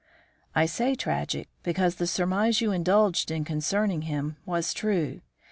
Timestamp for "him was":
4.01-4.73